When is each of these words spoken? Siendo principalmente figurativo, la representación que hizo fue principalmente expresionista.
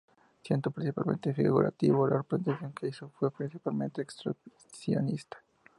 Siendo 0.41 0.71
principalmente 0.71 1.31
figurativo, 1.31 2.07
la 2.07 2.17
representación 2.17 2.73
que 2.73 2.87
hizo 2.87 3.09
fue 3.09 3.29
principalmente 3.29 4.01
expresionista. 4.01 5.43